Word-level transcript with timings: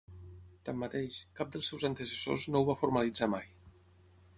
Tanmateix, 0.69 1.19
cap 1.41 1.53
dels 1.57 1.71
seus 1.73 1.87
antecessors 1.93 2.51
no 2.53 2.63
ho 2.63 2.69
va 2.73 2.79
formalitzar 2.85 3.33
mai. 3.39 3.51